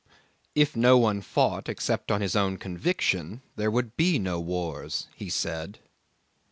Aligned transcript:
"If 0.55 0.75
no 0.75 0.97
one 0.97 1.21
fought 1.21 1.69
except 1.69 2.11
on 2.11 2.21
his 2.21 2.35
own 2.35 2.57
conviction, 2.57 3.43
there 3.55 3.69
would 3.69 3.95
be 3.97 4.17
no 4.17 4.39
wars," 4.39 5.07
he 5.15 5.29
said. 5.29 5.77